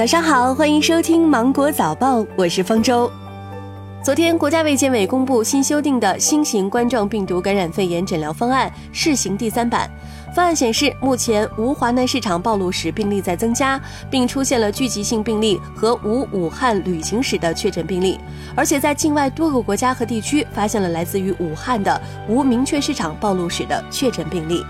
[0.00, 3.12] 早上好，欢迎收听芒果早报，我是方舟。
[4.02, 9.90] 昨天，国家卫健委公布新修订的新型冠状病毒感染肺炎诊疗方案试行第三版。
[10.34, 13.78] 方案显示，目前无华南市场暴露史病例在增加，
[14.10, 18.18] 并出现了聚集性病例和无武汉旅行史的确诊病例，
[18.56, 24.64] 而且在境外多个国家和地区发现了来自于武汉的无明确市场暴露史的确诊病例。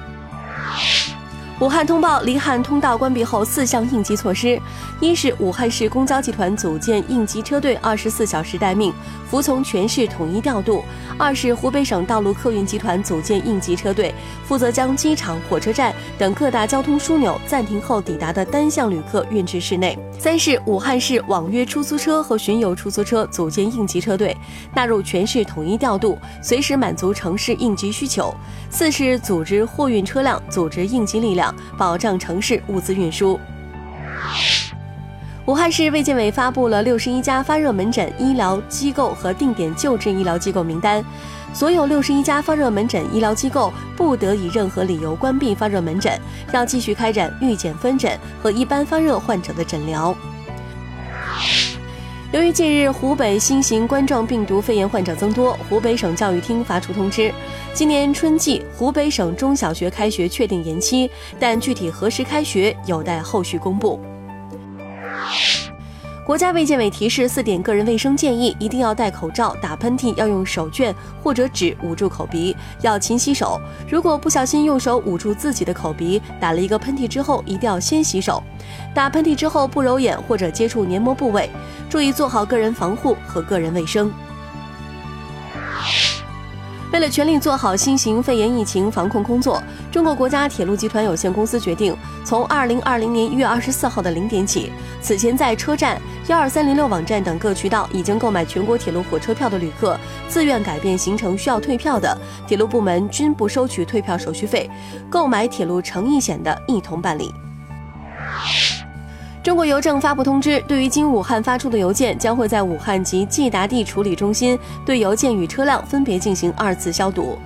[1.60, 4.58] 武汉通报离汉通道关闭后四项应急措施：
[4.98, 8.90] 一是武汉市公交集团组建应急车队，二十四小时待命，
[9.28, 10.82] 服从全市统一调度；
[11.18, 24.34] 二是湖北省道路客运集团组建应急车队，负责将机场、火车站等各大交通枢纽暂停后抵达的单向旅客运至市内；三是武汉市网约出租车和巡游出租车组建应急车队，
[24.74, 28.34] 纳入全市统一调度，随时满足城市应急需求；
[28.70, 31.49] 四是组织货运车辆，组织应急力量。
[31.76, 33.38] 保障城市物资运输。
[35.46, 41.04] 武汉市卫健委发布了六十一家发热门诊医疗机构和定点救治医疗机构名单，
[41.52, 46.16] 所有六十一家发热门诊医疗机构不得以任何理由关闭发热门诊，
[46.52, 50.14] 要继续开展预检分诊和一般发热患者的诊疗。
[52.32, 57.32] 由于近日湖北新型冠状病毒肺炎患者增多，湖北省教育厅发出通知，
[57.74, 64.00] 今年春季湖北省中小学开学确定延期，但具体何时开学有待后续公布。
[66.30, 73.60] 国家卫健委提示四点个人卫生建议：一定要戴口罩，打喷嚏要用手绢或者纸捂住口鼻，要勤洗手。
[73.88, 78.40] 如果不小心用手捂住自己的口鼻，打了一个喷嚏之后，一定要先洗手。
[78.94, 81.50] 打喷嚏之后不揉眼或者接触黏膜部位，
[81.88, 84.08] 注意做好个人防护和个人卫生。
[86.92, 99.96] 为了全力做好新型肺炎疫情防控工作，中国国家铁路集团有限公司决定，从二零二零年一月二十四号的零点起，此前在车站、幺二三零六网站等各渠道已经购买全国铁路火车票的旅客，
[100.28, 104.68] 自愿改变行程需要退票的，铁路部门均不收取退票手续费，
[105.08, 107.32] 购买铁路诚意险的一同办理。
[109.42, 117.38] 中国邮政发布通知，对于经武汉发出的邮件，将会在武汉及寄达地处理中心对邮件与车辆分别进行二次消毒。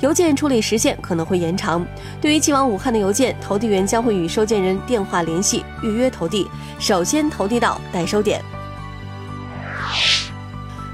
[0.00, 1.84] 邮件处理时限可能会延长。
[2.20, 6.46] 对于寄往武汉的邮件，投递员将会与收件人电话联系，预约投递，
[6.78, 8.42] 首先投递到代收点。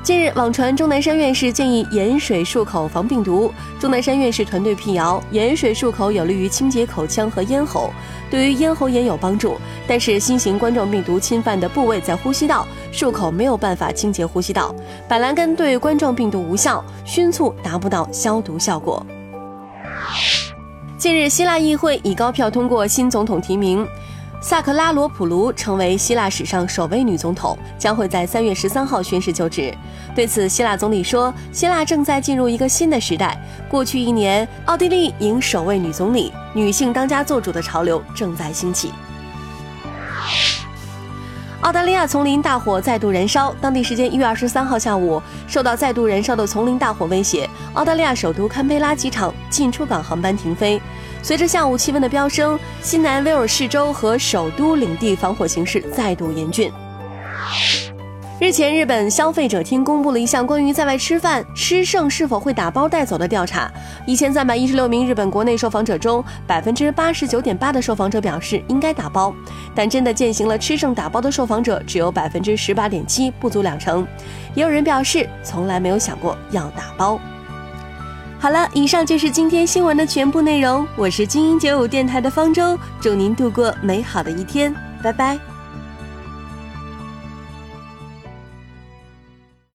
[0.04, 3.50] 近日，网传钟南山院士建议盐水漱口防病毒。
[3.80, 7.88] 钟南山院士团队辟谣，盐水漱口有利于清洁口腔和咽喉，
[8.30, 9.56] 对于咽喉炎有帮助。
[9.88, 14.74] 但是，新型冠状病毒侵犯的部位在呼吸道，漱口没有办法清洁呼吸道。
[15.08, 19.04] 板蓝根对冠状病毒无效，熏醋达不到消毒效果。
[20.98, 23.86] 近日，希腊议会以高票通过新总统提名。
[24.44, 29.74] 萨克拉罗普卢成为希腊史上首位女总统，将会在三月十三号宣誓就职。
[30.14, 33.40] 对此，希腊总理说：“希腊正在进入一个新的时代。
[33.70, 38.92] 过去一年，奥地利迎首位女总理，女性当家作主的潮流正在兴起。”
[41.62, 43.50] 澳大利亚丛林大火再度燃烧。
[43.62, 50.78] 当地时间一月二十三号下午，受到再度燃烧的丛林大火威胁，澳大利亚首都堪培拉机场进出港航班停飞。
[51.24, 56.70] 随着下午气温的飙升，新南威尔士州和首都领地防火形势再度严峻。
[58.38, 63.72] 日前，日本消费者厅公布了一项关于在外吃饭吃剩是否会打包带走的调查。
[64.04, 69.34] 一千三百一十六名日本国内受访者中，百分之八十九点八的受访者表示应该打包，
[69.74, 74.06] 但真的践行了吃剩打包的受访者只有百分之十八点七，不足两成。
[74.54, 77.18] 也有人表示从来没有想过要打包。
[78.44, 80.86] 好了，以上就是今天新闻的全部内容。
[80.96, 84.70] 我是精英九五电台的方舟，祝您度过美好的一天，
[85.02, 85.38] 拜拜。